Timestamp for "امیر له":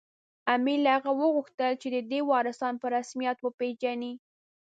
0.53-0.91